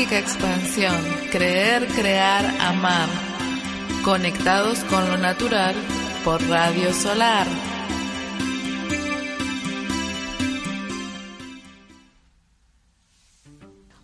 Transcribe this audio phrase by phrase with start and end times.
[0.00, 0.96] Mágica expansión,
[1.30, 3.06] creer, crear, amar.
[4.02, 5.74] Conectados con lo natural
[6.24, 7.46] por Radio Solar.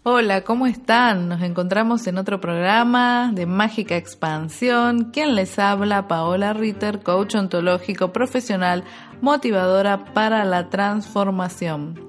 [0.03, 1.31] Hola, ¿cómo están?
[1.31, 5.13] Nos encontramos en otro programa de Mágica Expansión.
[5.15, 6.09] ¿Quién les habla?
[6.09, 8.85] Paola Ritter, coach ontológico profesional,
[9.23, 12.07] motivadora para la transformación.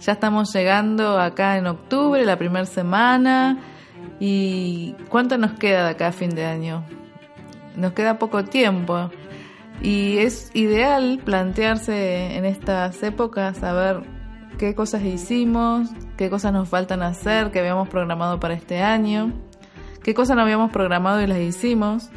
[0.00, 3.58] Ya estamos llegando acá en octubre, la primera semana.
[4.20, 6.84] ¿Y cuánto nos queda de acá a fin de año?
[7.76, 9.10] Nos queda poco tiempo.
[9.82, 14.02] Y es ideal plantearse en estas épocas a ver
[14.58, 19.32] qué cosas hicimos, qué cosas nos faltan hacer, qué habíamos programado para este año,
[20.02, 22.10] qué cosas no habíamos programado y las hicimos.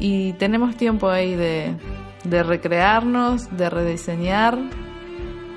[0.00, 1.76] Y tenemos tiempo ahí de,
[2.24, 4.58] de recrearnos, de rediseñar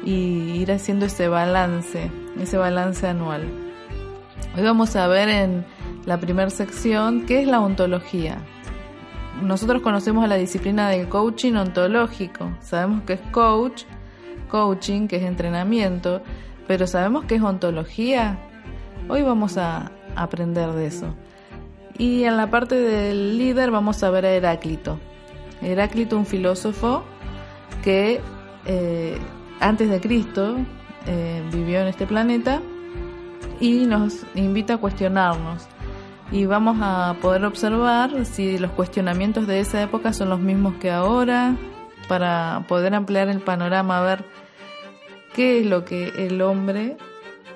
[0.06, 3.44] y ir haciendo ese balance, ese balance anual.
[4.56, 5.66] Hoy vamos a ver en
[6.06, 8.38] la primera sección qué es la ontología.
[9.42, 13.84] Nosotros conocemos la disciplina del coaching ontológico, sabemos que es coach,
[14.50, 16.22] coaching, que es entrenamiento,
[16.68, 18.38] pero sabemos que es ontología.
[19.10, 21.14] Hoy vamos a aprender de eso.
[21.98, 25.00] Y en la parte del líder vamos a ver a Heráclito.
[25.62, 27.04] Heráclito, un filósofo
[27.84, 28.22] que
[28.66, 29.18] eh,
[29.60, 30.58] antes de Cristo
[31.08, 32.62] eh, vivió en este planeta
[33.60, 35.68] y nos invita a cuestionarnos.
[36.32, 40.92] Y vamos a poder observar si los cuestionamientos de esa época son los mismos que
[40.92, 41.56] ahora,
[42.08, 44.26] para poder ampliar el panorama, a ver
[45.34, 46.98] qué es lo que el hombre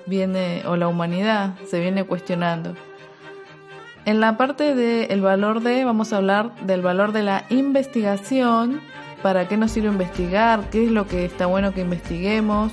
[0.06, 2.76] viene, o la humanidad, se viene cuestionando.
[4.06, 8.82] En la parte del valor de, vamos a hablar del valor de la investigación
[9.22, 12.72] para qué nos sirve investigar, qué es lo que está bueno que investiguemos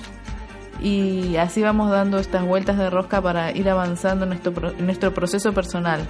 [0.81, 5.53] y así vamos dando estas vueltas de rosca para ir avanzando en nuestro, nuestro proceso
[5.53, 6.07] personal.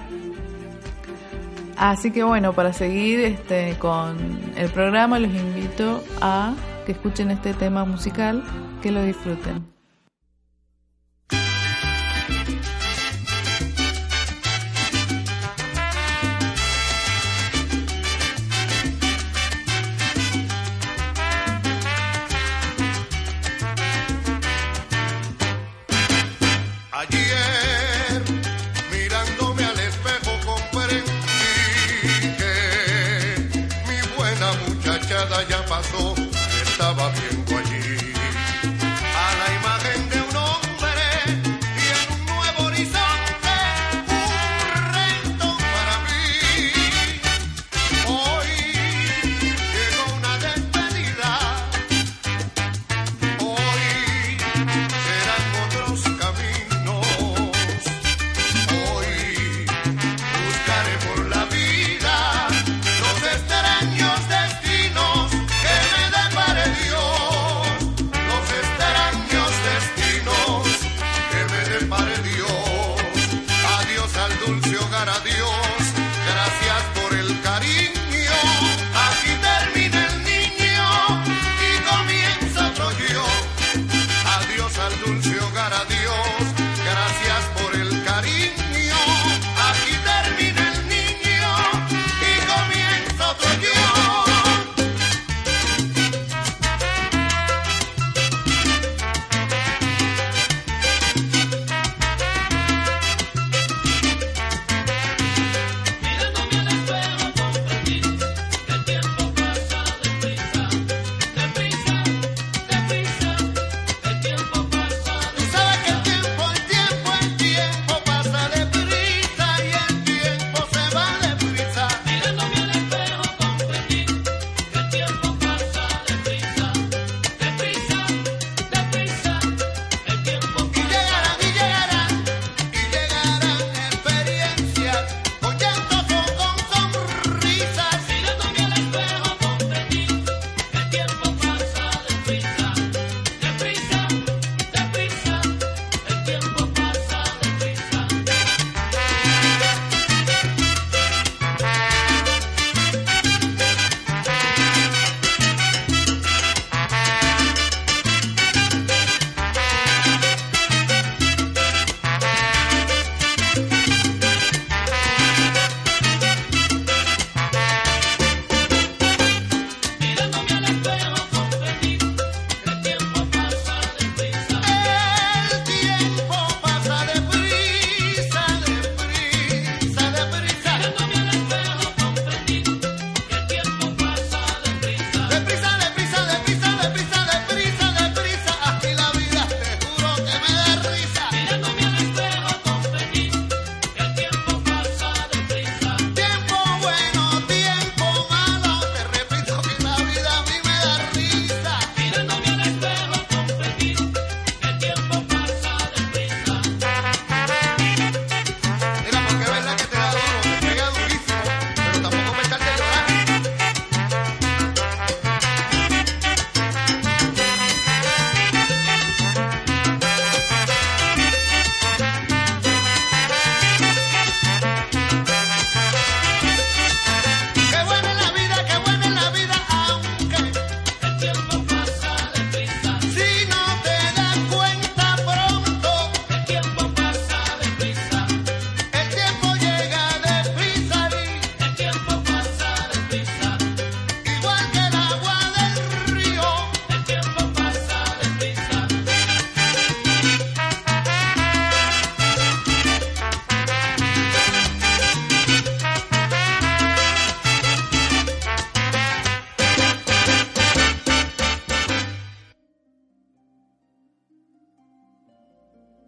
[1.77, 4.17] Así que bueno, para seguir este, con
[4.55, 6.53] el programa los invito a
[6.85, 8.43] que escuchen este tema musical,
[8.81, 9.76] que lo disfruten.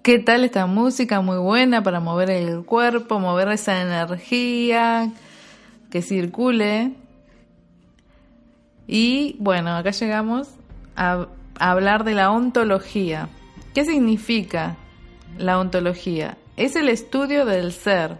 [0.10, 1.22] ¿Qué tal esta música?
[1.22, 5.12] Muy buena para mover el cuerpo, mover esa energía,
[5.92, 6.94] que circule.
[8.88, 10.48] Y bueno, acá llegamos
[10.96, 11.28] a,
[11.60, 13.30] hablar de la ontología.
[13.76, 14.78] ¿Qué significa
[15.38, 16.40] la ontología?
[16.58, 18.18] Es el estudio del ser.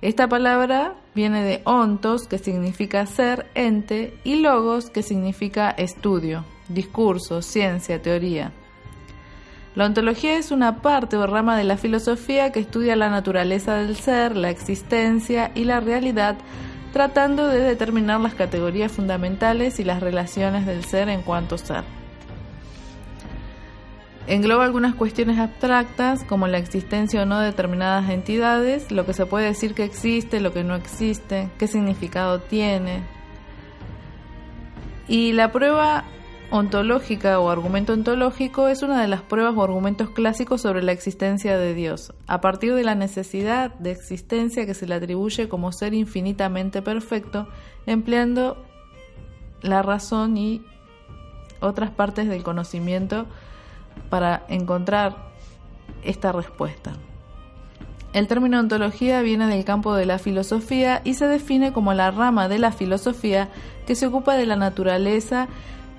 [0.00, 7.42] Esta palabra viene de ontos, que significa ser, ente, y logos, que significa estudio, discurso,
[7.42, 8.50] ciencia, teoría.
[9.76, 13.94] La ontología es una parte o rama de la filosofía que estudia la naturaleza del
[13.94, 16.38] ser, la existencia y la realidad,
[16.94, 21.84] tratando de determinar las categorías fundamentales y las relaciones del ser en cuanto ser.
[24.26, 29.26] Engloba algunas cuestiones abstractas como la existencia o no de determinadas entidades, lo que se
[29.26, 33.02] puede decir que existe, lo que no existe, qué significado tiene.
[35.06, 36.04] Y la prueba
[36.50, 41.58] ontológica o argumento ontológico es una de las pruebas o argumentos clásicos sobre la existencia
[41.58, 45.94] de Dios, a partir de la necesidad de existencia que se le atribuye como ser
[45.94, 47.48] infinitamente perfecto,
[47.86, 48.64] empleando
[49.62, 50.64] la razón y
[51.60, 53.26] otras partes del conocimiento
[54.10, 55.16] para encontrar
[56.02, 56.92] esta respuesta.
[58.12, 62.48] El término ontología viene del campo de la filosofía y se define como la rama
[62.48, 63.50] de la filosofía
[63.86, 65.48] que se ocupa de la naturaleza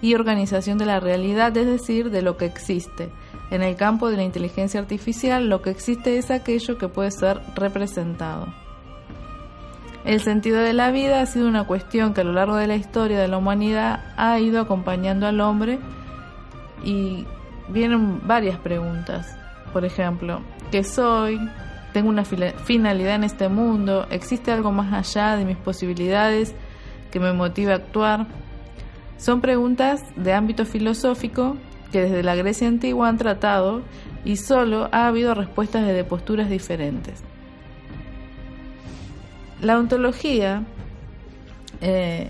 [0.02, 3.10] y organización de la realidad, es decir, de lo que existe.
[3.50, 7.42] En el campo de la inteligencia artificial, lo que existe es aquello que puede ser
[7.56, 8.48] representado.
[10.06, 12.76] El sentido de la vida ha sido una cuestión que a lo largo de la
[12.76, 15.80] historia de la humanidad ha ido acompañando al hombre
[16.84, 17.26] y
[17.68, 19.36] vienen varias preguntas.
[19.74, 21.40] Por ejemplo, ¿qué soy?
[21.92, 24.08] ¿Tengo una finalidad en este mundo?
[24.10, 26.56] ¿Existe algo más allá de mis posibilidades
[27.12, 28.28] que me motive a actuar?
[29.18, 31.58] Son preguntas de ámbito filosófico
[31.92, 33.82] que desde la Grecia antigua han tratado
[34.26, 37.24] y solo ha habido respuestas desde posturas diferentes.
[39.62, 40.64] La ontología,
[41.82, 42.30] eh,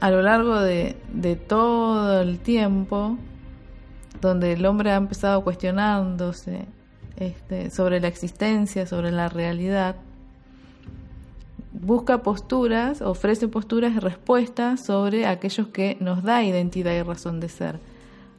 [0.00, 0.96] a lo largo de,
[1.48, 3.16] todo el tiempo,
[4.20, 6.66] donde el hombre ha empezado cuestionándose
[7.16, 9.96] este, sobre la existencia, sobre la realidad,
[11.82, 17.48] busca posturas, ofrece posturas y respuestas sobre aquellos que nos da identidad y razón de
[17.48, 17.80] ser.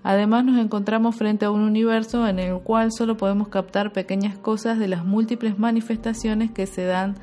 [0.01, 4.79] Además nos encontramos frente a un universo en el cual solo podemos captar pequeñas cosas
[4.79, 7.15] de las múltiples manifestaciones que se dan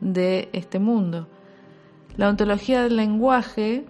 [0.00, 1.26] de este mundo.
[2.16, 3.84] La ontología del lenguaje,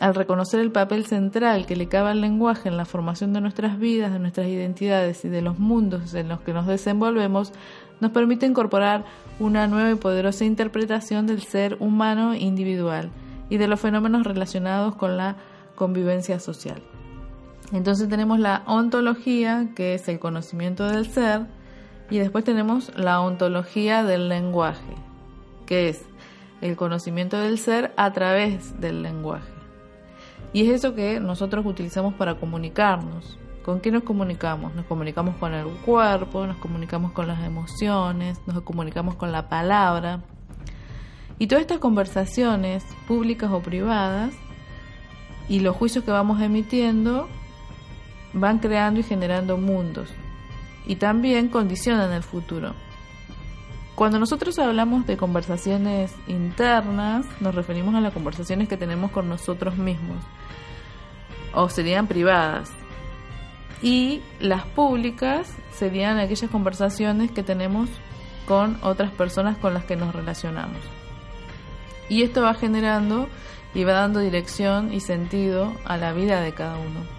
[0.00, 3.78] al reconocer el papel central que le cabe al lenguaje en la formación de nuestras
[3.78, 7.52] vidas, de nuestras identidades y de los mundos en los que nos desenvolvemos,
[8.00, 9.04] nos permite incorporar
[9.38, 13.10] una nueva y poderosa interpretación del ser humano individual
[13.50, 15.36] y de los fenómenos relacionados con la
[15.74, 16.82] convivencia social.
[17.72, 21.46] Entonces tenemos la ontología, que es el conocimiento del ser,
[22.10, 24.94] y después tenemos la ontología del lenguaje,
[25.66, 26.02] que es
[26.60, 29.52] el conocimiento del ser a través del lenguaje.
[30.52, 33.38] Y es eso que nosotros utilizamos para comunicarnos.
[33.64, 34.74] ¿Con qué nos comunicamos?
[34.74, 40.20] Nos comunicamos con el cuerpo, nos comunicamos con las emociones, nos comunicamos con la palabra.
[41.38, 44.34] Y todas estas conversaciones, públicas o privadas,
[45.48, 47.28] y los juicios que vamos emitiendo,
[48.32, 50.08] van creando y generando mundos.
[50.86, 52.74] Y también condicionan el futuro.
[53.94, 59.76] Cuando nosotros hablamos de conversaciones internas, nos referimos a las conversaciones que tenemos con nosotros
[59.76, 60.22] mismos.
[61.52, 62.70] O serían privadas,
[63.82, 67.88] y las públicas serían aquellas conversaciones que tenemos
[68.46, 70.78] con otras personas con las que nos relacionamos.
[72.08, 73.28] Y esto va generando
[73.74, 77.18] y va dando dirección y sentido a la vida de cada uno.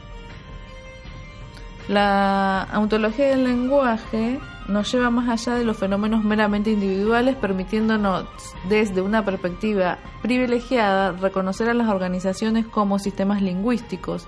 [1.88, 8.28] La ontología del lenguaje nos lleva más allá de los fenómenos meramente individuales, permitiéndonos
[8.68, 14.28] desde una perspectiva privilegiada reconocer a las organizaciones como sistemas lingüísticos,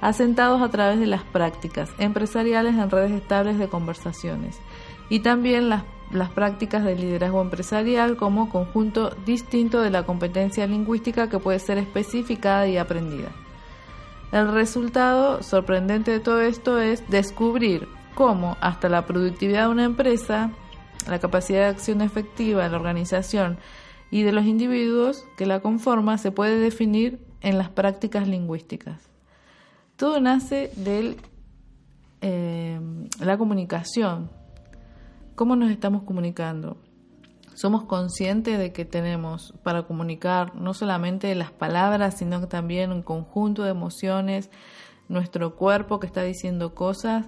[0.00, 4.58] asentados a través de las prácticas empresariales en redes estables de conversaciones
[5.08, 5.84] y también las,
[6.34, 12.66] prácticas de liderazgo empresarial como conjunto distinto de la competencia lingüística que puede ser especificada
[12.66, 13.28] y aprendida.
[14.32, 20.50] El resultado sorprendente de todo esto es descubrir cómo hasta la productividad de una empresa,
[21.06, 23.58] la capacidad de acción efectiva de la organización
[24.10, 29.08] y de los individuos que la conforman se puede definir en las prácticas lingüísticas.
[29.98, 31.16] Todo nace de
[32.20, 32.80] eh,
[33.18, 34.30] la comunicación.
[35.34, 36.76] ¿Cómo nos estamos comunicando?
[37.54, 43.64] Somos conscientes de que tenemos para comunicar no solamente las palabras, sino también un conjunto
[43.64, 44.50] de emociones,
[45.08, 47.26] nuestro cuerpo que está diciendo cosas,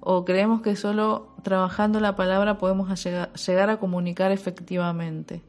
[0.00, 5.42] o creemos que solo trabajando la palabra podemos llegar a comunicar efectivamente.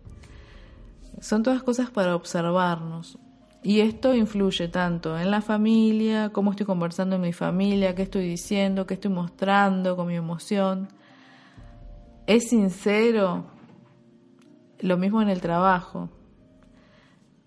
[1.21, 3.17] Son todas cosas para observarnos.
[3.61, 8.23] Y esto influye tanto en la familia, cómo estoy conversando en mi familia, qué estoy
[8.23, 10.87] diciendo, qué estoy mostrando con mi emoción.
[12.25, 13.45] ¿Es sincero?
[14.79, 16.09] Lo mismo en el trabajo.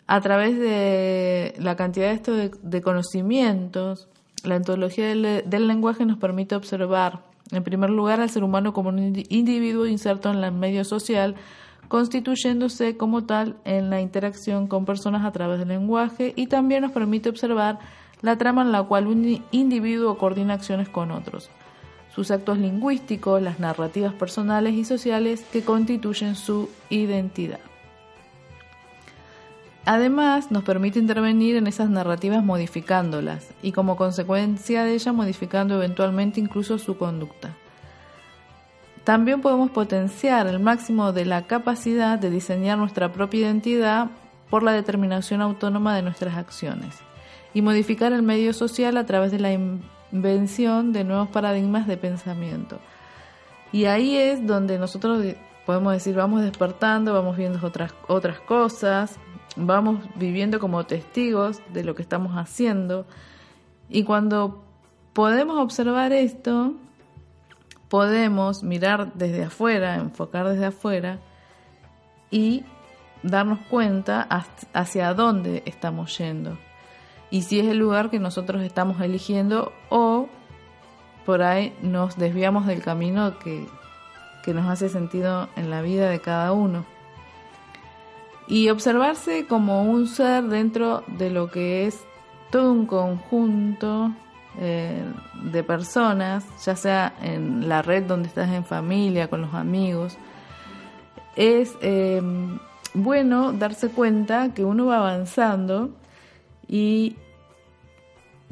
[0.07, 4.11] A través de la cantidad de, de conocimientos,
[4.45, 8.91] la ontología del, del lenguaje nos permite observar, en primer lugar, al ser humano como
[8.91, 8.99] un
[9.31, 11.37] individuo inserto en el medio social,
[11.93, 16.93] constituyéndose como tal en la interacción con personas a través del lenguaje y también nos
[16.93, 17.81] permite observar
[18.23, 21.51] la trama en la cual un individuo coordina acciones con otros,
[22.15, 27.61] sus actos lingüísticos, las narrativas personales y sociales que constituyen su identidad.
[29.85, 36.41] Además, nos permite intervenir en esas narrativas modificándolas y como consecuencia de ellas modificando eventualmente
[36.41, 37.55] incluso su conducta.
[39.05, 44.09] También podemos potenciar el máximo de la capacidad de diseñar nuestra propia identidad
[44.49, 46.99] por la determinación autónoma de nuestras acciones
[47.55, 49.53] y modificar el medio social a través de la
[50.13, 52.79] invención de nuevos paradigmas de pensamiento.
[53.73, 55.25] Y ahí es donde nosotros
[55.67, 59.17] podemos decir, vamos despertando, vamos viendo otras, otras cosas,
[59.57, 63.07] vamos viviendo como testigos de lo que estamos haciendo.
[63.89, 64.63] Y cuando
[65.13, 66.75] podemos observar esto,
[67.93, 71.19] podemos mirar desde afuera, enfocar desde afuera
[72.31, 72.65] y
[73.23, 74.27] darnos cuenta
[74.73, 76.57] hacia dónde estamos yendo
[77.31, 80.29] y si es el lugar que nosotros estamos eligiendo o
[81.27, 83.67] por ahí nos desviamos del camino que,
[84.43, 86.85] que nos hace sentido en la vida de cada uno.
[88.49, 92.05] Y observarse como un ser dentro de lo que es
[92.51, 94.13] todo un conjunto
[94.61, 95.03] eh,
[95.45, 100.19] de personas, ya sea en la red donde estás en familia, con los amigos,
[101.37, 102.59] es em,
[102.95, 105.91] bueno darse cuenta que uno va avanzando
[106.69, 107.17] y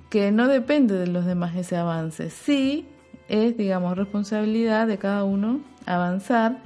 [0.09, 2.31] que no depende de los demás ese avance.
[2.31, 2.89] Sí
[3.29, 6.59] es, digamos, responsabilidad de cada uno avanzar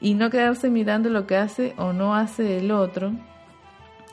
[0.00, 3.12] y no quedarse mirando lo que hace o no hace el otro.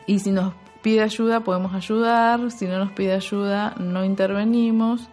[0.06, 0.54] Y si nos
[0.86, 5.10] pide ayuda podemos ayudar, si no nos pide ayuda no intervenimos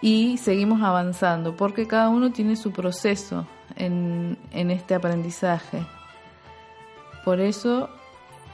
[0.00, 3.46] y seguimos avanzando, porque cada uno tiene su proceso
[3.76, 5.84] en, en este aprendizaje.
[7.26, 7.90] Por eso,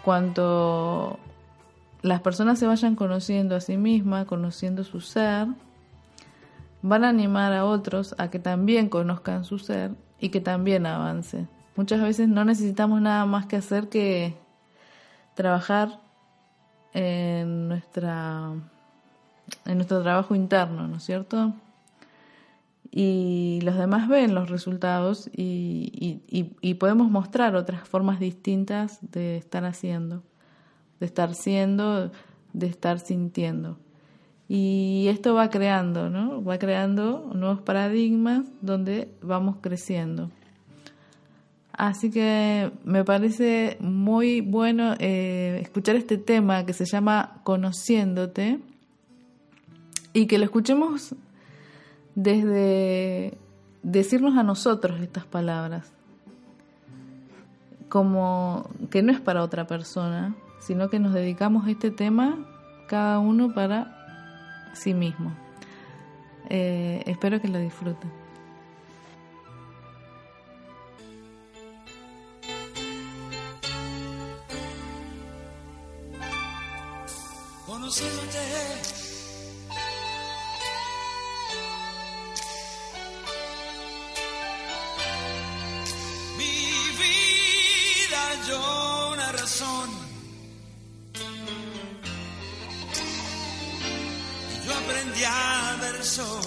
[0.04, 1.20] cuanto
[2.02, 5.46] las personas se vayan conociendo a sí mismas, conociendo su ser,
[6.82, 11.46] van a animar a otros a que también conozcan su ser y que también avance.
[11.76, 14.47] Muchas veces no necesitamos nada más que hacer que
[15.38, 16.00] trabajar
[16.92, 18.54] en nuestra
[19.66, 21.54] en nuestro trabajo interno, ¿no es cierto?
[22.90, 26.20] Y los demás ven los resultados y,
[26.60, 30.24] y, podemos mostrar otras formas distintas de estar haciendo,
[30.98, 32.10] de estar siendo,
[32.52, 33.78] de estar sintiendo.
[34.48, 36.42] Y esto va creando, ¿no?
[36.42, 40.30] Va creando nuevos paradigmas donde vamos creciendo.
[41.78, 48.58] Así que me parece muy bueno eh, escuchar este tema que se llama Conociéndote
[50.12, 51.14] y que lo escuchemos
[52.16, 53.38] desde
[53.84, 55.92] decirnos a nosotros estas palabras,
[57.88, 62.44] como que no es para otra persona, sino que nos dedicamos a este tema
[62.88, 65.32] cada uno para sí mismo.
[66.50, 68.17] Eh, espero que lo disfruten.
[77.88, 78.44] Conociéndote.
[86.36, 86.54] Mi
[87.02, 88.22] vida
[89.10, 89.88] una razón.
[94.66, 96.44] Yo aprendí a ver sol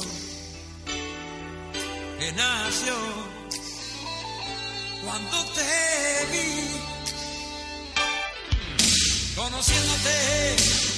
[2.19, 2.95] que nació
[5.03, 6.51] cuando te vi
[9.35, 10.90] conociéndote.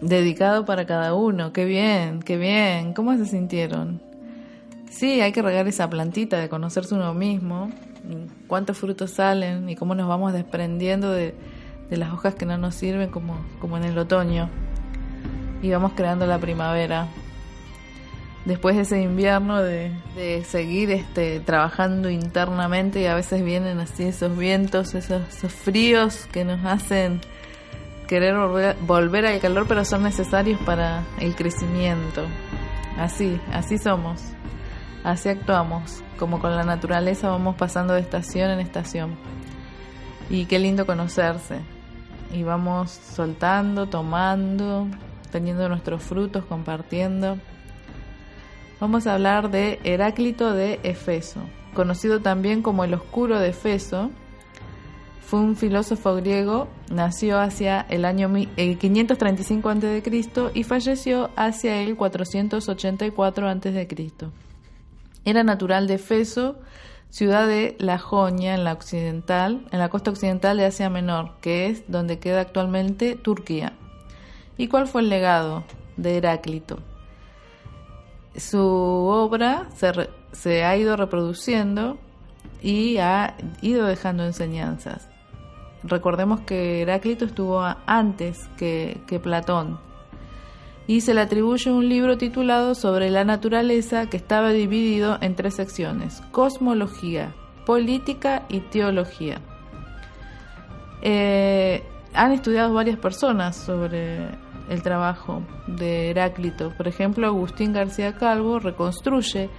[0.00, 2.92] Dedicado para cada uno, qué bien, qué bien.
[2.92, 4.07] ¿Cómo se sintieron?
[4.98, 7.70] Sí, hay que regar esa plantita de conocerse uno mismo,
[8.48, 11.36] cuántos frutos salen y cómo nos vamos desprendiendo de,
[11.88, 14.50] de las hojas que no nos sirven como, como en el otoño
[15.62, 17.06] y vamos creando la primavera.
[18.44, 24.02] Después de ese invierno de, de seguir este, trabajando internamente y a veces vienen así
[24.02, 27.20] esos vientos, esos, esos fríos que nos hacen
[28.08, 32.26] querer volver, volver al calor, pero son necesarios para el crecimiento.
[32.98, 34.20] Así, así somos,
[35.10, 39.16] así actuamos, como con la naturaleza vamos pasando de estación en estación.
[40.30, 41.60] Y qué lindo conocerse.
[42.32, 44.86] Y vamos soltando, tomando,
[45.32, 47.38] teniendo nuestros frutos, compartiendo.
[48.80, 51.40] Vamos a hablar de Heráclito de Efeso,
[51.74, 54.10] conocido también como el Oscuro de Efeso,
[55.20, 60.02] fue un filósofo griego, nació hacia el año mi- el 535 a.C.
[60.54, 64.47] y falleció hacia el 484 a.C.
[65.28, 66.56] Era natural de Efeso,
[67.10, 71.66] ciudad de la Jonia en la occidental, en la costa occidental de Asia Menor, que
[71.66, 73.74] es donde queda actualmente Turquía.
[74.56, 75.64] ¿Y cuál fue el legado
[75.98, 76.78] de Heráclito?
[78.38, 79.68] Su obra
[80.32, 81.98] se, ha ido reproduciendo
[82.62, 85.10] y ha ido dejando enseñanzas.
[85.82, 89.78] Recordemos que Heráclito estuvo antes que Platón
[90.88, 95.54] y se le atribuye un libro titulado sobre la naturaleza que estaba dividido en tres
[95.54, 97.34] secciones, cosmología,
[97.66, 99.42] política y teología.
[101.02, 104.30] Eh, han estudiado varias personas sobre
[104.70, 106.72] el trabajo de Heráclito.
[106.74, 109.50] Por ejemplo, Agustín García Calvo reconstruye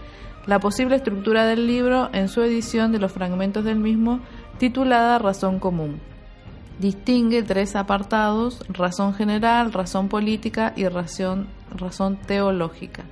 [0.48, 4.20] la posible estructura del libro en su edición de los fragmentos del mismo
[4.58, 6.02] titulada Razón Común.
[6.80, 13.04] Distingue tres apartados, razón general, razón política y razón, razón teológica.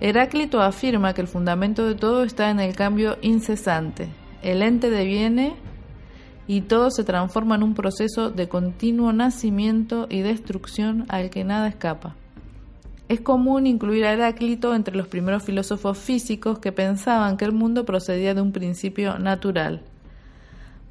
[0.00, 4.08] Heráclito afirma que el fundamento de todo está en el cambio incesante.
[4.42, 5.56] El ente deviene
[6.46, 11.66] y todo se transforma en un proceso de continuo nacimiento y destrucción al que nada
[11.66, 12.14] escapa.
[13.08, 17.84] Es común incluir a Heráclito entre los primeros filósofos físicos que pensaban que el mundo
[17.84, 19.82] procedía de un principio natural.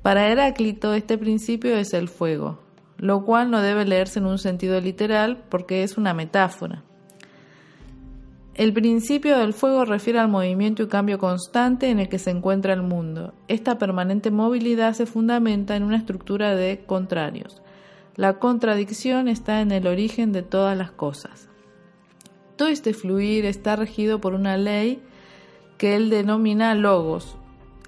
[0.03, 2.59] Para Heráclito este principio es el fuego,
[2.97, 6.83] lo cual no debe leerse en un sentido literal porque es una metáfora.
[8.53, 12.73] El principio del fuego refiere al movimiento y cambio constante en el que se encuentra
[12.73, 13.33] el mundo.
[13.47, 17.61] Esta permanente movilidad se fundamenta en una estructura de contrarios.
[18.17, 21.47] La contradicción está en el origen de todas las cosas.
[22.57, 25.01] Todo este fluir está regido por una ley
[25.77, 27.37] que él denomina logos.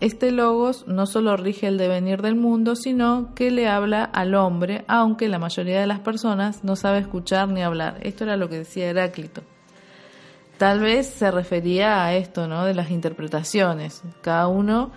[0.02, 4.84] Este logos no solo rige el devenir del mundo, sino que le habla al hombre,
[4.88, 8.00] aunque la mayoría de las personas no sabe escuchar ni hablar.
[8.02, 9.42] Esto era lo que decía Heráclito.
[10.58, 12.66] Tal vez se refería a esto, ¿no?
[12.66, 14.04] De las interpretaciones.
[14.22, 14.92] Cada uno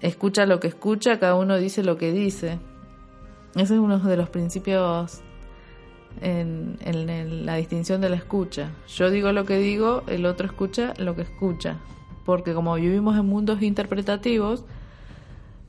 [0.00, 2.58] escucha lo que escucha, cada uno dice lo que dice.
[3.54, 5.22] Ese es uno de los principios
[6.20, 8.70] en, en, en, la distinción de la escucha.
[8.86, 11.78] Yo digo lo que digo, el otro escucha lo que escucha.
[12.28, 14.62] Porque como vivimos en mundos interpretativos,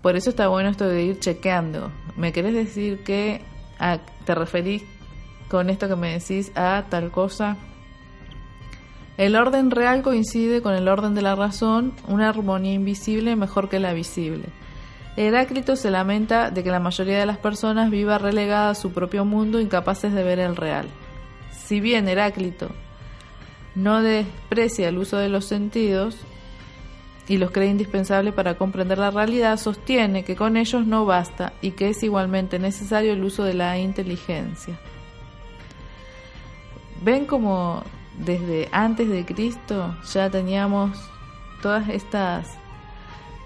[0.01, 1.89] por eso está bueno esto de ir chequeando.
[2.17, 3.39] ¿Me querés decir que
[3.79, 4.83] a, te referís
[5.47, 7.55] con esto que me decís a tal cosa?
[9.15, 13.79] El orden real coincide con el orden de la razón, una armonía invisible mejor que
[13.79, 14.43] la visible.
[15.15, 19.23] Heráclito se lamenta de que la mayoría de las personas viva relegada a su propio
[19.23, 20.89] mundo, incapaces de ver el real.
[21.51, 22.67] Si bien Heráclito
[23.75, 26.17] no desprecia el uso de los sentidos
[27.29, 31.71] y los cree indispensable para comprender la realidad, sostiene que con ellos no basta y
[31.71, 34.77] que es igualmente necesario el uso de la inteligencia.
[37.01, 37.83] ¿Ven cómo
[38.17, 40.91] desde antes de Cristo ya teníamos
[41.61, 42.57] todas estas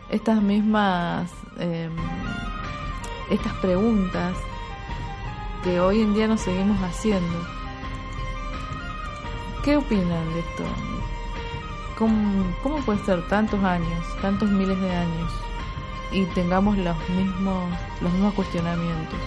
[0.10, 1.90] estas mismas eh,
[3.30, 4.36] estas preguntas
[5.64, 7.48] que hoy en día nos seguimos haciendo.
[9.64, 10.64] ¿Qué opinan de esto?
[12.04, 15.32] ¿Cómo, ¿Cómo, puede ser tantos años, tantos miles de años
[16.12, 19.18] y tengamos los mismos, los mismos cuestionamientos?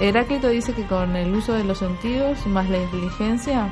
[0.00, 3.68] Heráclito dice que con el uso de los sentidos más la inteligencia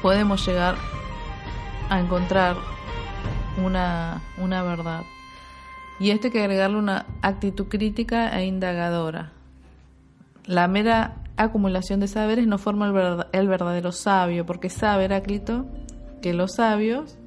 [0.00, 0.76] podemos llegar
[1.88, 2.54] a encontrar
[3.60, 5.02] una, una verdad.
[5.98, 9.32] Y esto hay que agregarle una actitud crítica e indagadora.
[10.46, 15.66] La mera acumulación de saberes no forma el, verdad, el verdadero sabio, porque sabe Heráclito
[16.20, 17.18] que los sabios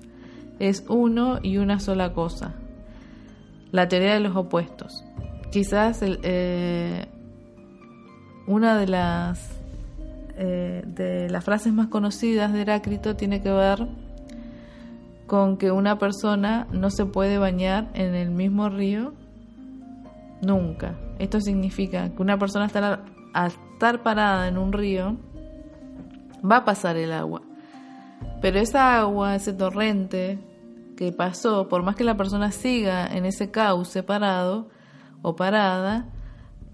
[0.59, 2.53] es uno y una sola cosa.
[3.71, 5.03] La teoría de los opuestos.
[5.51, 7.05] Quizás eh,
[8.47, 9.59] una de las
[10.35, 13.87] eh, de las frases más conocidas de Heráclito tiene que ver
[15.27, 19.13] con que una persona no se puede bañar en el mismo río
[20.41, 20.95] nunca.
[21.19, 25.17] Esto significa que una persona estará, al estar parada en un río
[26.43, 27.41] va a pasar el agua.
[28.41, 30.39] Pero esa agua, ese torrente
[30.97, 34.69] que pasó, por más que la persona siga en ese cauce parado
[35.21, 36.07] o parada,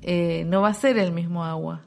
[0.01, 1.81] eh, no va a ser el mismo agua,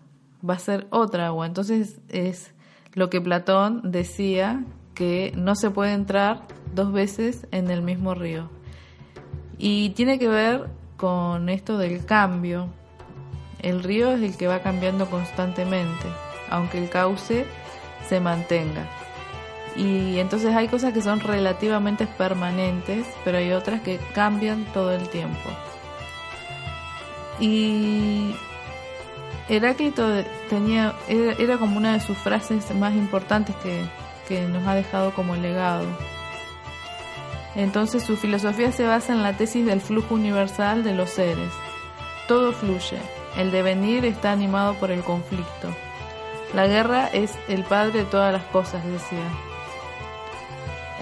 [0.48, 1.46] va a ser otra agua.
[1.46, 2.52] Entonces es
[2.94, 6.42] lo que Platón decía que no se puede entrar
[6.74, 8.50] dos veces en el mismo río.
[9.58, 12.68] Y tiene que ver con esto del cambio.
[13.60, 16.06] El río es el que va cambiando constantemente,
[16.50, 17.46] aunque el cauce
[18.08, 19.01] se mantenga.
[19.76, 25.08] Y entonces hay cosas que son relativamente permanentes, pero hay otras que cambian todo el
[25.08, 25.50] tiempo.
[27.40, 28.34] Y
[29.48, 30.06] Heráclito
[30.48, 33.84] tenía, era, como una de sus frases más importantes que,
[34.28, 35.86] que nos ha dejado como legado.
[37.54, 41.50] Entonces su filosofía se basa en la tesis del flujo universal de los seres.
[42.28, 42.98] Todo fluye,
[43.36, 45.74] el devenir está animado por el conflicto.
[46.54, 49.51] La guerra es el padre de todas las cosas, decía.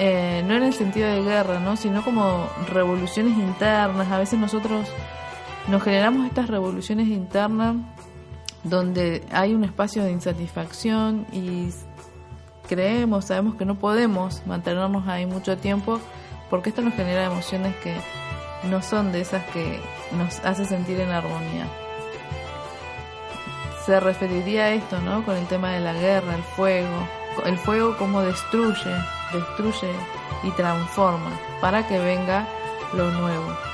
[0.02, 1.76] Eh, no en el sentido de guerra, ¿no?
[1.76, 4.10] sino como revoluciones internas.
[4.10, 4.88] A veces nosotros
[5.68, 7.76] nos generamos estas revoluciones internas
[8.64, 11.68] donde hay un espacio de insatisfacción y
[12.66, 16.00] creemos, sabemos que no podemos mantenernos ahí mucho tiempo
[16.48, 17.94] porque esto nos genera emociones que
[18.70, 19.80] no son de esas que
[20.16, 21.66] nos hace sentir en armonía.
[23.84, 25.26] Se referiría a esto, ¿no?
[25.26, 27.06] Con el tema de la guerra, el fuego,
[27.44, 28.94] el fuego como destruye,
[29.32, 29.92] destruye
[30.42, 32.46] y transforma para que venga
[32.92, 33.70] lo nuevo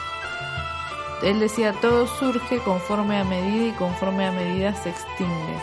[1.22, 5.58] él decía, todo surge conforme a medida y conforme a medida se extingue.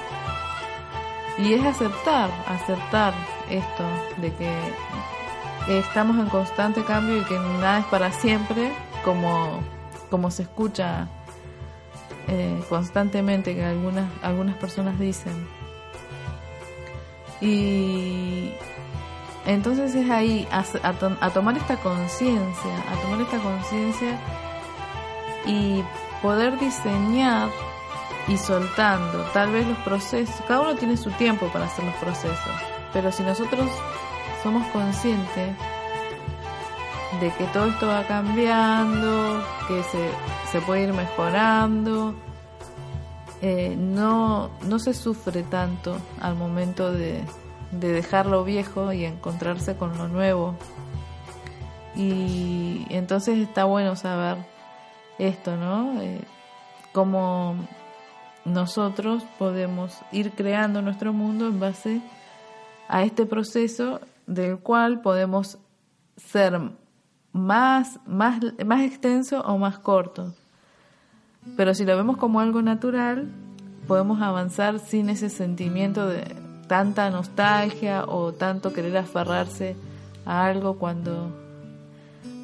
[1.37, 3.13] Y es aceptar, aceptar
[3.49, 3.83] esto
[4.17, 8.71] de que estamos en constante cambio y que nada es para siempre,
[9.03, 9.61] como,
[10.09, 11.07] como se escucha
[12.27, 15.47] eh, constantemente que algunas, algunas personas dicen.
[17.41, 18.53] Y
[19.45, 24.19] entonces es ahí, a, a, tomar esta conciencia, a tomar esta conciencia
[25.45, 25.83] y
[26.21, 27.49] poder diseñar
[28.27, 32.55] y soltando tal vez los procesos, cada uno tiene su tiempo para hacer los procesos,
[32.93, 33.69] Pero si nosotros
[34.41, 35.55] somos conscientes
[37.19, 40.09] de que todo esto va cambiando, que se,
[40.51, 42.15] se puede ir mejorando,
[43.41, 47.23] eh, no, no se sufre tanto al momento de,
[47.79, 50.55] de dejar lo viejo y encontrarse con lo nuevo.
[51.95, 54.37] Y entonces está bueno saber
[55.19, 56.01] esto, ¿no?
[56.01, 56.21] Eh,
[56.91, 57.55] cómo
[58.45, 62.01] nosotros podemos ir creando nuestro mundo en base
[62.87, 65.57] a este proceso del cual podemos
[66.17, 66.59] ser
[67.31, 70.33] más, más, más extenso o más corto.
[71.57, 73.29] Pero si lo vemos como algo natural,
[73.87, 79.75] podemos avanzar sin ese sentimiento de tanta nostalgia o tanto querer aferrarse
[80.25, 81.29] a algo cuando,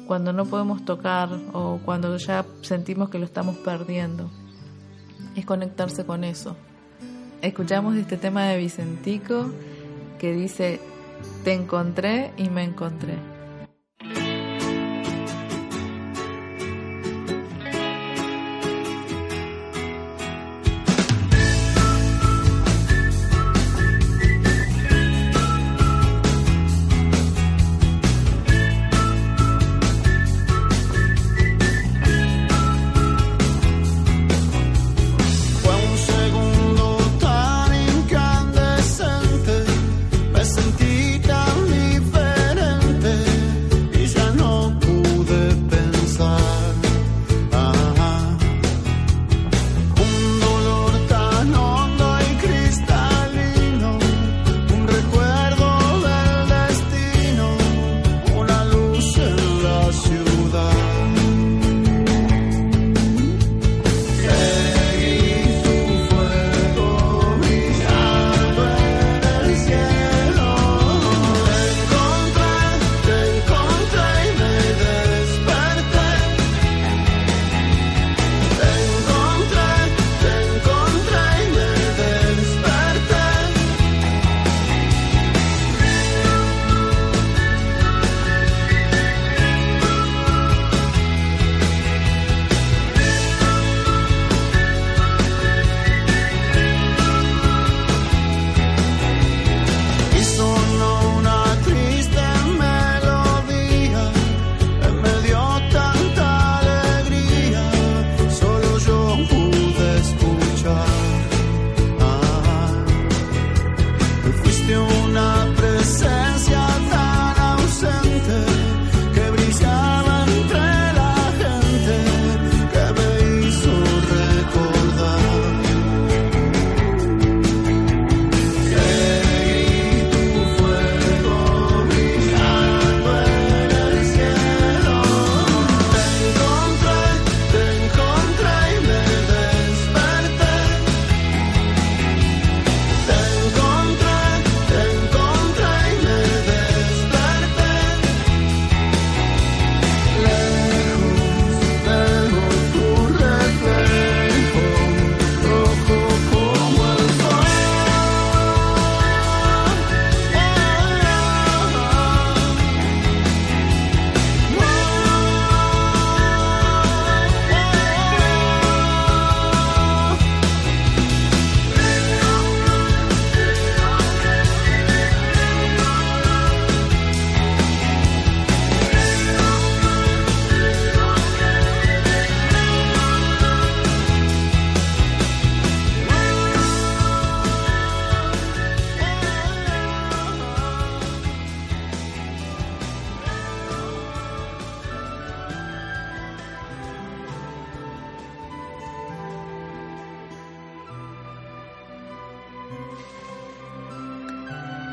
[0.06, 4.30] cuando no podemos tocar o cuando ya sentimos que lo estamos perdiendo.
[5.36, 6.56] Es conectarse con eso.
[7.42, 9.50] Escuchamos este tema de Vicentico
[10.18, 10.80] que dice,
[11.44, 13.29] te encontré y me encontré.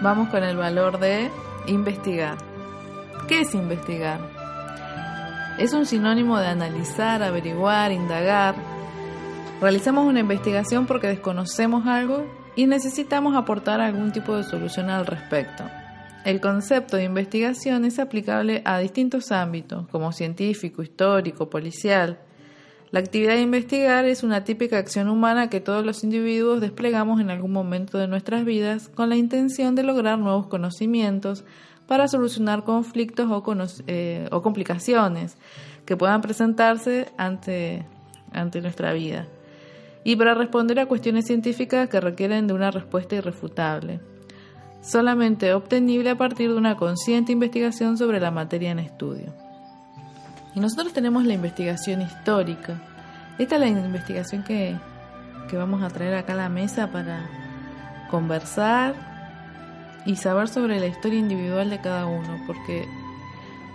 [0.08, 1.30] Vamos con el valor de
[1.66, 2.38] investigar.
[3.28, 4.22] ¿Qué es investigar?
[5.60, 8.56] Es un sinónimo de analizar, averiguar, indagar.
[9.60, 15.66] Realizamos una investigación porque desconocemos algo y necesitamos aportar algún tipo de solución al respecto.
[16.24, 22.18] El concepto de investigación es aplicable a distintos ámbitos, como científico, histórico, policial.
[22.90, 27.30] La actividad de investigar es una típica acción humana que todos los individuos desplegamos en
[27.30, 31.44] algún momento de nuestras vidas con la intención de lograr nuevos conocimientos
[31.86, 35.38] para solucionar conflictos eh, o complicaciones
[35.86, 37.86] que puedan presentarse ante,
[38.32, 39.28] ante nuestra vida
[40.06, 44.00] y para responder a cuestiones científicas que requieren de una respuesta irrefutable.
[44.82, 49.47] solamente obtenible a partir de una consciente investigación sobre la materia en estudio.
[50.58, 52.82] Y nosotros tenemos la investigación histórica.
[53.38, 54.76] Esta es la investigación que,
[55.48, 57.30] que vamos a traer acá a la mesa para
[58.10, 58.96] conversar
[60.08, 62.88] y saber sobre la historia individual de cada uno, porque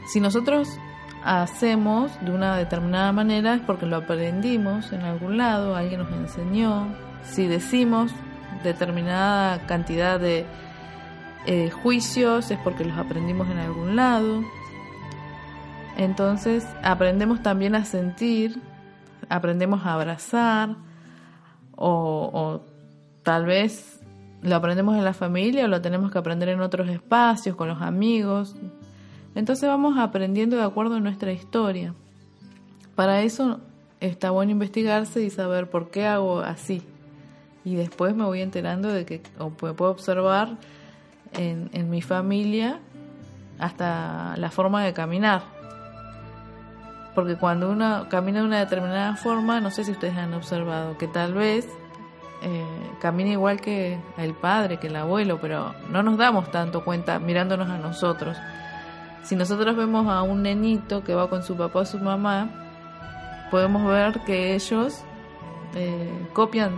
[0.08, 0.76] si nosotros
[1.22, 6.88] hacemos de una determinada manera es porque lo aprendimos en algún lado, alguien nos enseñó.
[7.22, 8.10] Si decimos
[8.64, 10.46] determinada cantidad de
[11.46, 14.42] eh, juicios es porque los aprendimos en algún lado.
[15.96, 18.61] Entonces aprendemos también a sentir,
[19.28, 20.76] aprendemos a abrazar
[21.76, 22.61] o,
[23.22, 24.00] tal vez
[24.42, 27.81] lo aprendemos en la familia o lo tenemos que aprender en otros espacios, con los
[27.83, 28.57] amigos.
[29.35, 31.94] Entonces vamos aprendiendo de acuerdo a nuestra historia.
[32.94, 33.61] Para eso
[34.00, 36.83] está bueno investigarse y saber por qué hago así.
[37.64, 40.57] Y después me voy enterando de que o puedo observar
[41.33, 42.81] en mi familia
[43.59, 45.51] hasta la forma de caminar.
[47.14, 51.09] Porque cuando uno camina de una determinada forma, no sé si ustedes han observado que
[51.09, 51.68] tal vez
[52.42, 52.64] eh,
[53.01, 57.68] camina igual que el padre, que el abuelo, pero no nos damos tanto cuenta mirándonos
[57.68, 58.37] a nosotros.
[59.22, 62.48] Si nosotros vemos a un nenito que va con su papá o su mamá,
[63.51, 65.04] podemos ver que ellos
[65.75, 66.73] eh, copian,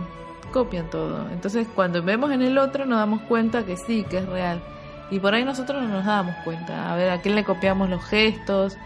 [0.51, 1.29] copian todo.
[1.31, 4.61] Entonces cuando vemos en el otro nos damos cuenta que sí, que es real.
[5.09, 6.91] Y por ahí nosotros no nos damos cuenta.
[6.91, 8.77] A ver, a quién le copiamos los gestos.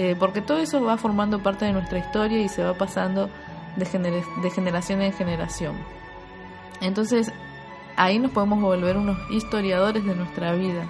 [0.00, 3.28] Eh, porque todo eso va formando parte de nuestra historia y se va pasando
[3.76, 5.74] de, gener- de generación en generación.
[6.80, 7.32] Entonces
[7.96, 10.84] ahí nos podemos volver unos historiadores de nuestra vida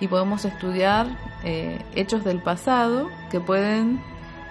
[0.00, 1.06] y podemos estudiar
[1.44, 4.02] eh, hechos del pasado que pueden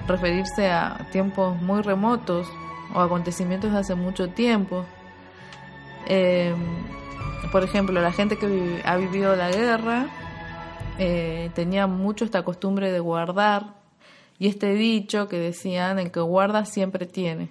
[0.07, 2.47] referirse a tiempos muy remotos
[2.95, 4.85] o acontecimientos de hace mucho tiempo.
[6.07, 6.55] Eh,
[7.51, 10.07] por ejemplo, la gente que ha vivido la guerra
[11.55, 13.80] tenía mucho esta costumbre de guardar
[14.41, 17.49] y este dicho que decían, el que guarda siempre tiene.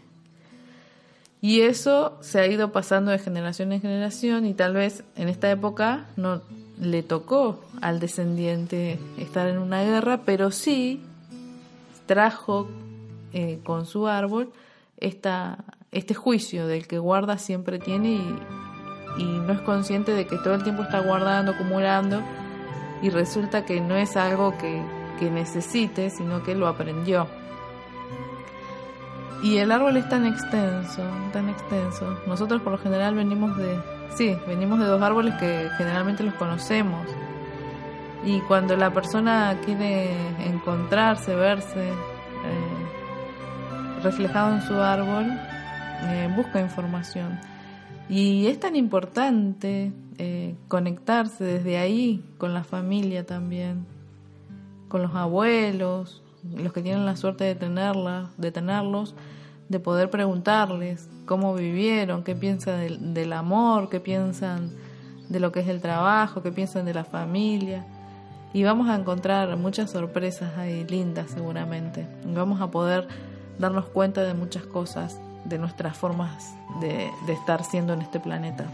[1.40, 5.48] Y eso se ha ido pasando de generación en generación y tal vez en esta
[5.52, 6.42] época no
[6.80, 11.00] le tocó al descendiente estar en una guerra, pero sí
[12.06, 12.68] trajo
[13.34, 14.50] eh, con su árbol
[14.96, 20.38] esta, este juicio del que guarda siempre tiene y, y no es consciente de que
[20.38, 22.20] todo el tiempo está guardando, acumulando
[23.00, 24.82] y resulta que no es algo que,
[25.20, 27.28] que necesite, sino que lo aprendió.
[29.42, 31.02] Y el árbol es tan extenso,
[31.32, 32.18] tan extenso.
[32.26, 33.78] Nosotros por lo general venimos de,
[34.16, 37.06] sí, venimos de dos árboles que generalmente los conocemos.
[38.24, 40.10] Y cuando la persona quiere
[40.44, 42.80] encontrarse, verse eh,
[44.02, 45.26] reflejado en su árbol,
[46.02, 47.38] eh, busca información.
[48.10, 53.86] Y es tan importante eh, conectarse desde ahí con la familia también,
[54.90, 56.22] con los abuelos,
[56.54, 59.14] los que tienen la suerte de tenerla, de tenerlos,
[59.70, 64.72] de poder preguntarles cómo vivieron, qué piensan del, del amor, qué piensan
[65.28, 67.86] de lo que es el trabajo, qué piensan de la familia.
[68.52, 72.06] Y vamos a encontrar muchas sorpresas ahí lindas seguramente.
[72.26, 73.06] Vamos a poder
[73.60, 78.66] darnos cuenta de muchas cosas, de nuestras formas de, de estar siendo en este planeta.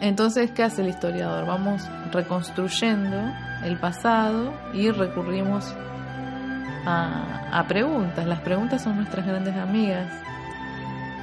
[0.00, 1.46] Entonces, ¿qué hace el historiador?
[1.46, 1.82] Vamos
[2.12, 3.16] reconstruyendo
[3.64, 5.74] el pasado y recurrimos
[6.86, 8.26] a, a preguntas.
[8.26, 10.08] Las preguntas son nuestras grandes amigas.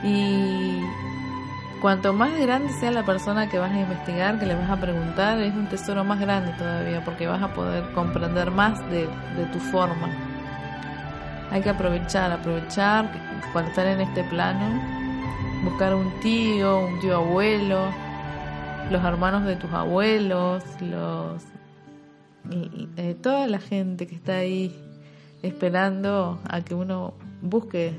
[0.04, 0.82] Y
[1.82, 5.40] cuanto más grande sea la persona que vas a investigar, que le vas a preguntar,
[5.40, 9.08] es un tesoro más grande todavía, porque vas a poder comprender más de,
[9.54, 10.10] tu forma.
[11.52, 13.10] Hay que aprovechar, aprovechar
[13.54, 14.82] cuando están en este plano,
[15.64, 17.90] buscar un tío, un tío abuelo,
[18.90, 21.42] los hermanos de tus abuelos, los
[22.98, 24.76] eh, toda la gente que está ahí
[25.42, 27.94] esperando a que uno busque,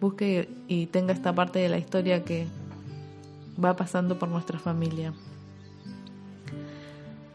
[0.00, 2.46] busque y tenga esta parte de la historia que
[3.62, 5.12] va pasando por nuestra familia.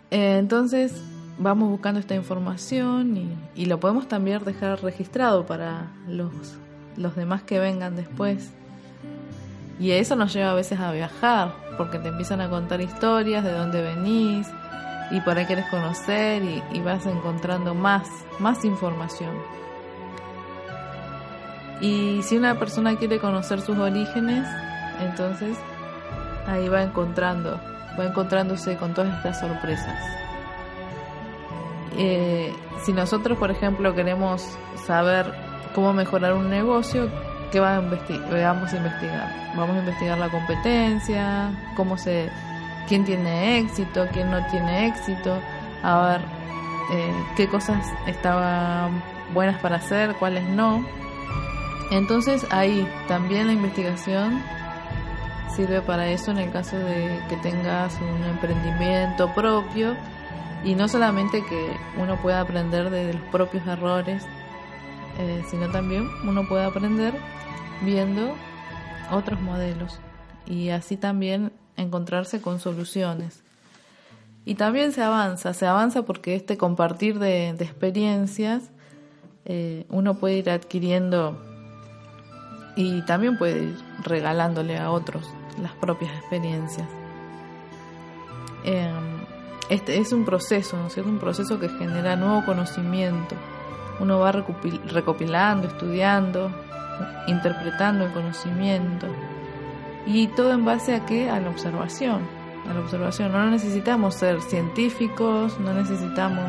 [0.10, 1.02] Eh, entonces
[1.40, 6.34] vamos buscando esta información y, y, lo podemos también dejar registrado para los,
[6.98, 8.52] los demás que vengan después.
[9.82, 13.52] Y eso nos lleva a veces a viajar, porque te empiezan a contar historias de
[13.52, 14.48] dónde venís
[15.10, 18.08] y por ahí querés conocer y, y vas encontrando más,
[18.38, 19.32] más información.
[21.82, 24.48] Y si una persona quiere conocer sus orígenes,
[25.00, 25.58] entonces
[26.46, 27.60] ahí va encontrando,
[28.00, 30.00] va encontrándose con todas estas sorpresas.
[31.98, 32.54] Eh,
[32.84, 34.46] si nosotros, por ejemplo, queremos
[34.86, 35.26] saber
[35.74, 37.10] cómo mejorar un negocio,
[37.52, 39.54] ¿qué va vamos a investigar?
[39.56, 42.30] Vamos a investigar la competencia, cómo se
[42.88, 45.40] quién tiene éxito, quién no tiene éxito,
[45.84, 46.22] a ver
[46.92, 50.86] eh, qué cosas estaban buenas para hacer, cuáles no.
[51.92, 54.42] Entonces ahí también la investigación
[55.56, 59.96] sirve para eso en el caso de que tengas un emprendimiento propio
[60.64, 64.26] y no solamente que uno pueda aprender de los propios errores,
[65.20, 67.14] eh, sino también uno puede aprender
[67.84, 68.34] viendo
[69.12, 70.00] otros modelos
[70.46, 73.44] y así también encontrarse con soluciones.
[74.44, 78.72] Y también se avanza, se avanza porque este compartir de, experiencias
[79.46, 81.40] eh, uno puede ir adquiriendo
[82.76, 85.28] y también puede ir regalándole a otros
[85.62, 86.88] las propias experiencias.
[88.64, 88.92] Eh,
[89.70, 91.10] este es un proceso, ¿no es cierto?
[91.10, 93.36] Un proceso que genera nuevo conocimiento.
[94.02, 96.52] Uno va recopil- recopilando, estudiando,
[97.28, 99.08] interpretando el conocimiento.
[100.06, 101.30] Y todo en base a qué?
[101.30, 102.22] A la observación.
[102.70, 103.32] A la observación.
[103.32, 106.44] No necesitamos ser científicos, no necesitamos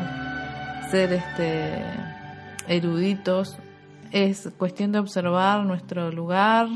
[0.89, 1.81] ser este
[2.67, 3.57] eruditos.
[4.11, 6.67] Es cuestión de observar nuestro lugar,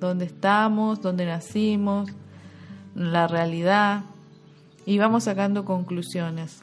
[0.00, 2.10] dónde estamos, dónde nacimos,
[2.94, 4.02] la realidad
[4.86, 6.62] y vamos sacando conclusiones.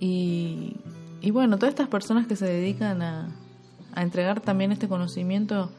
[0.00, 0.76] Y,
[1.22, 3.28] y bueno, todas estas personas que se dedican a,
[3.94, 5.70] a entregar también este conocimiento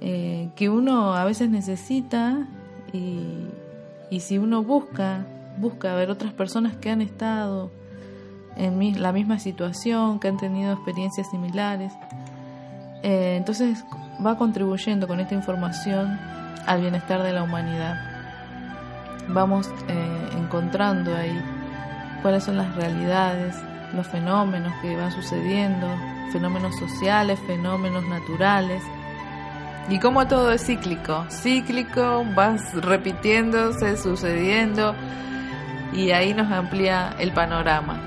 [0.00, 2.46] eh, que uno a veces necesita
[2.92, 3.46] y,
[4.10, 5.24] y si uno busca,
[5.58, 7.70] busca ver otras personas que han estado
[8.56, 11.92] en mi- la misma situación, que han tenido experiencias similares,
[13.02, 13.84] eh, entonces
[14.24, 16.18] va contribuyendo con esta información
[16.66, 17.96] al bienestar de la humanidad.
[19.28, 21.40] Vamos eh, encontrando ahí
[22.22, 23.56] cuáles son las realidades,
[23.94, 25.88] los fenómenos que van sucediendo,
[26.32, 28.82] fenómenos sociales, fenómenos naturales.
[29.88, 34.94] Y como todo es cíclico, cíclico, va repitiéndose, sucediendo,
[35.92, 38.00] y ahí nos amplía el panorama.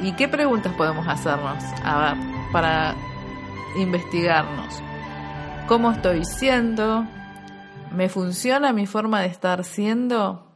[0.00, 1.62] ¿Y qué preguntas podemos hacernos?
[2.52, 2.94] Para
[3.76, 4.82] investigarnos.
[5.66, 7.04] ¿Cómo estoy siendo?
[7.92, 10.46] ¿Me funciona mi forma de estar siendo?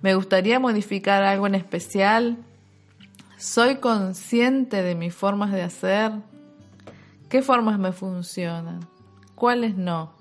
[0.00, 2.38] ¿Me gustaría modificar algo en especial?
[3.40, 6.12] ¿Soy consciente de mis formas de hacer?
[7.30, 8.80] ¿Qué formas me funcionan?
[9.34, 10.12] ¿Cuáles no?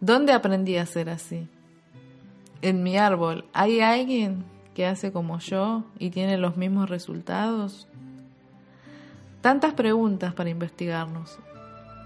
[0.00, 1.48] ¿Dónde aprendí a ser así?
[2.60, 4.44] En mi árbol, ¿hay alguien
[4.74, 7.86] que hace como yo y tiene los mismos resultados?
[9.40, 11.38] Tantas preguntas para investigarnos.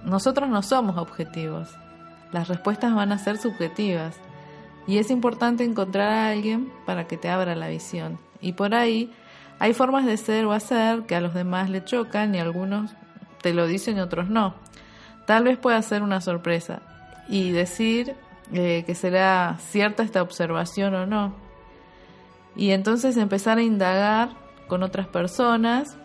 [0.05, 1.71] Nosotros no somos objetivos.
[2.33, 4.15] Las respuestas van a ser subjetivas.
[4.87, 8.19] Y es importante encontrar a alguien para que te abra la visión.
[8.43, 9.11] Y por ahí
[9.59, 12.93] hay formas de ser o hacer que a los demás le chocan y algunos
[13.43, 14.55] te lo dicen y otros no.
[15.27, 16.81] Tal vez pueda ser una sorpresa
[17.29, 18.15] y decir
[18.53, 21.35] eh, que será cierta esta observación o no.
[22.57, 24.31] Y entonces empezar a indagar
[24.69, 25.97] con otras personas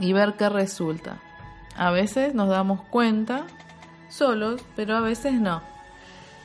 [0.00, 1.20] y ver qué resulta.
[1.76, 3.46] A veces nos damos cuenta
[4.08, 5.62] solos, pero a veces no.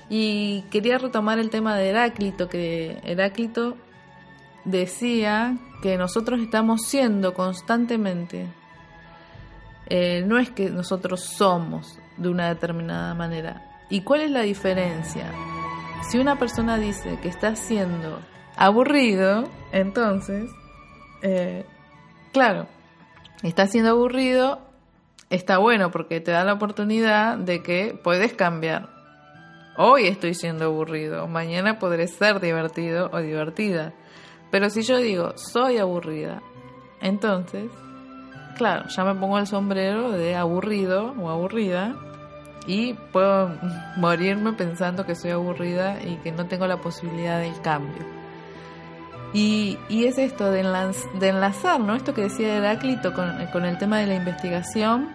[0.10, 3.78] Y quería retomar el tema de Heráclito, que Heráclito
[4.66, 8.48] decía que nosotros estamos siendo constantemente.
[9.88, 13.62] Eh, no es que nosotros somos de una determinada manera.
[13.90, 15.32] ¿Y cuál es la diferencia?
[16.10, 18.20] Si una persona dice que está siendo
[18.56, 20.50] aburrido, entonces,
[21.22, 21.66] eh,
[22.32, 22.68] claro,
[23.44, 24.60] está siendo aburrido,
[25.30, 28.90] está bueno porque te da la oportunidad de que puedes cambiar.
[29.78, 33.94] Hoy estoy siendo aburrido, mañana podré ser divertido o divertida.
[34.52, 36.42] Pero si yo digo, soy aburrida,
[37.02, 37.70] entonces,
[38.58, 41.96] claro, ya me pongo el sombrero de aburrido o aburrida
[42.68, 43.52] y puedo
[43.98, 48.04] morirme pensando que soy aburrida y que no tengo la posibilidad del cambio.
[49.34, 51.96] Y, y es esto de, enlaz- enlazar, ¿no?
[51.96, 55.10] Esto que decía Heráclito con, con el tema de la investigación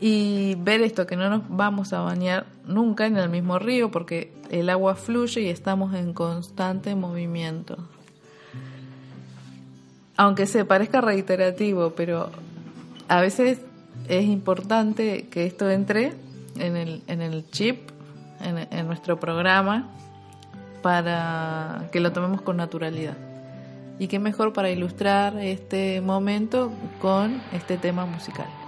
[0.00, 4.32] y ver esto, que no nos vamos a bañar nunca en el mismo río porque
[4.60, 7.76] el agua fluye y estamos en constante movimiento.
[10.16, 12.30] Aunque se parezca reiterativo, pero
[13.08, 13.58] a veces
[14.08, 16.12] es importante que esto entre
[16.56, 17.90] en el, en el chip,
[18.40, 19.90] en, en nuestro programa,
[20.82, 23.16] para que lo tomemos con naturalidad.
[23.98, 28.63] Y qué mejor para ilustrar este momento con este tema musical.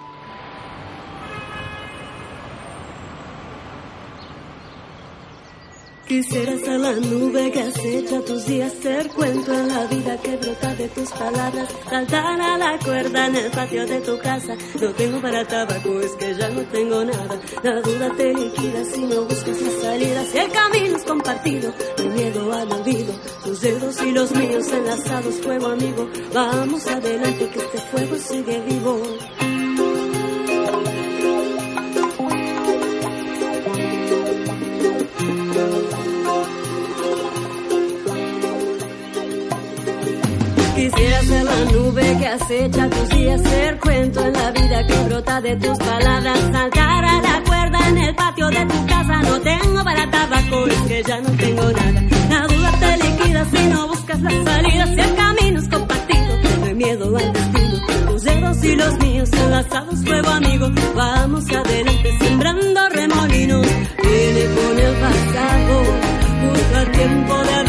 [6.07, 10.73] Quisiera ser la nube que acecha tus días, ser cuento en la vida que brota
[10.77, 14.55] de tus palabras, saltar a la cuerda en el patio de tu casa.
[14.81, 17.41] No tengo para tabaco, es que ya no tengo nada.
[17.65, 20.25] La duda te liquida si no buscas la salida.
[20.27, 23.13] Si el camino es compartido, hay miedo al olvido.
[23.45, 26.09] Tus dedos y los míos enlazados, fuego amigo.
[26.33, 29.03] Vamos adelante que este fuego sigue vivo.
[41.27, 45.41] Quisiera ser la nube que acecha tus días, ser cuento en la vida que brota
[45.41, 49.23] de tus palabras, saltar a la cuerda en el patio de tu casa.
[49.23, 52.03] No tengo para tabaco, es que ya no tengo nada.
[52.31, 56.67] La duda te liquida si no buscas la salida, si el camino es compartido, no
[56.67, 57.87] hay miedo al destino.
[58.07, 60.71] Tus dedos y los míos enlazados, fuego amigo.
[60.95, 63.67] Vamos adelante sembrando remolinos.
[64.01, 65.85] Viene con el pasado,
[66.41, 67.66] justo al tiempo de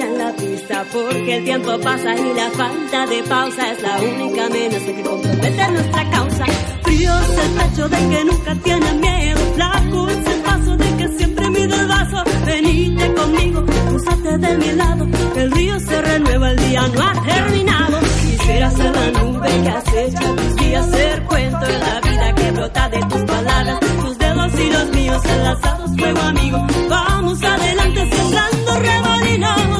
[0.00, 4.46] en la pista Porque el tiempo pasa y la falta de pausa Es la única
[4.46, 6.44] amenaza que compromete nuestra causa.
[6.82, 11.08] Frío es el pecho de que nunca tiene miedo Flaco es el paso de que
[11.18, 12.24] siempre mide el vaso.
[12.44, 17.98] Venite conmigo, cruzate de mi lado el río se renueva, el día no ha terminado.
[18.22, 22.88] Quisiera ser la nube que acecha tus días Ser cuento en la vida que brota
[22.88, 23.80] de tus palabras.
[23.80, 29.75] Tus dedos y los míos enlazados, fuego amigo Vamos adelante sembrando remolinos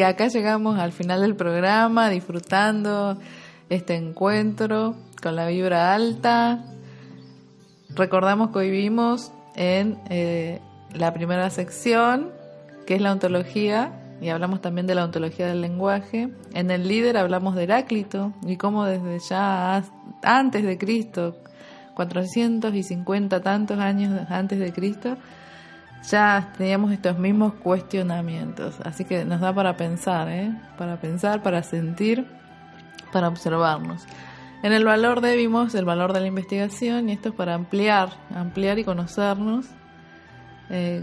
[0.00, 3.18] Y acá llegamos al final del programa, disfrutando
[3.68, 6.64] este encuentro con la vibra alta.
[7.90, 10.58] Recordamos que hoy vimos en eh,
[10.94, 12.30] la primera sección,
[12.86, 13.92] que es la ontología,
[14.22, 16.30] y hablamos también de la ontología del lenguaje.
[16.54, 19.84] En el líder hablamos de Heráclito y cómo desde ya
[20.22, 21.36] antes de Cristo,
[21.94, 25.18] 450 tantos años antes de Cristo,
[26.08, 28.80] ya teníamos estos mismos cuestionamientos.
[28.84, 30.54] Así que nos da para pensar, ¿eh?
[30.78, 32.26] Para pensar, para sentir,
[33.12, 34.06] para observarnos.
[34.62, 38.10] En el valor de vimos el valor de la investigación y esto es para ampliar,
[38.34, 39.66] ampliar y conocernos
[40.68, 41.02] eh,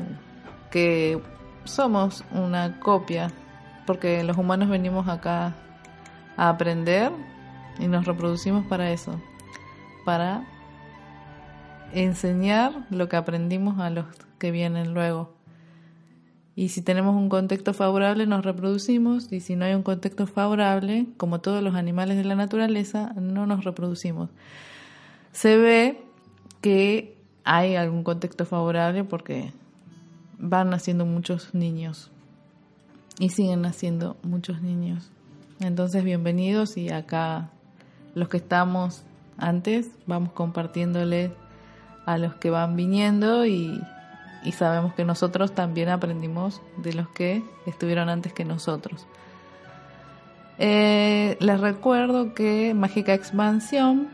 [0.70, 1.20] que
[1.64, 3.32] somos una copia,
[3.86, 5.56] porque los humanos venimos acá
[6.38, 7.12] a aprender
[7.80, 9.20] y nos reproducimos para eso,
[10.06, 10.44] para
[11.94, 14.06] enseñar lo que aprendimos a los
[14.40, 15.34] que vienen luego.
[16.56, 21.06] Y si tenemos un contexto favorable nos reproducimos y si no hay un contexto favorable,
[21.18, 24.30] como todos los animales de la naturaleza, no nos reproducimos.
[25.32, 26.02] Se ve
[26.62, 29.54] que hay algún contexto favorable porque
[30.40, 32.12] van naciendo muchos niños
[33.20, 35.12] y siguen naciendo muchos niños.
[35.60, 37.52] Entonces, bienvenidos y acá
[38.16, 39.04] los que estamos
[39.38, 41.32] antes vamos compartiéndole
[42.08, 43.80] a los que van viniendo y,
[44.44, 49.06] y sabemos que nosotros también aprendimos de los que estuvieron antes que nosotros.
[50.58, 54.10] Eh, les recuerdo que Mágica Expansión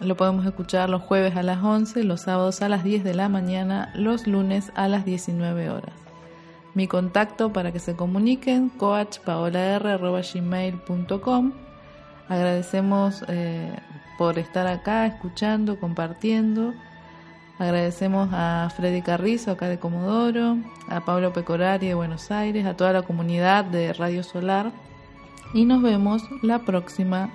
[0.00, 3.28] lo podemos escuchar los jueves a las 11, los sábados a las 10 de la
[3.28, 5.96] mañana, los lunes a las 19 horas.
[6.74, 11.52] Mi contacto para que se comuniquen, coachpaolar.gmail.com.
[12.28, 13.74] Agradecemos eh,
[14.16, 16.72] por estar acá, escuchando, compartiendo.
[17.58, 22.92] Agradecemos a Freddy Carrizo, acá de Comodoro, a Pablo Pecorari de Buenos Aires, a toda
[22.92, 24.72] la comunidad de Radio Solar.
[25.54, 27.30] Y nos vemos la próxima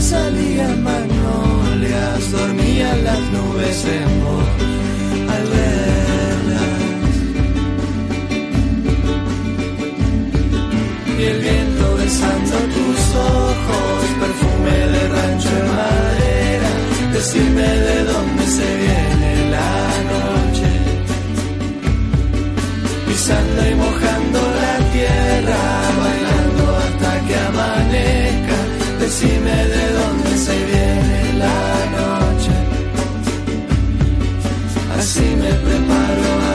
[0.00, 4.66] salían magnolias, dormían las nubes en vos
[13.16, 16.70] ojos, perfume de rancho en madera,
[17.12, 19.72] decime de dónde se viene la
[20.12, 20.70] noche,
[23.06, 25.60] pisando y mojando la tierra,
[26.02, 28.58] bailando hasta que amanezca,
[29.00, 31.62] decime de dónde se viene la
[31.98, 32.54] noche,
[34.98, 36.45] así me preparo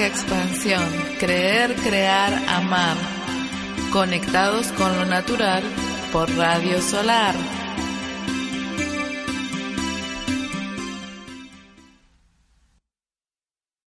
[0.00, 0.82] Expansión,
[1.20, 2.96] creer, crear, amar,
[3.92, 5.62] conectados con lo natural
[6.12, 7.34] por Radio Solar.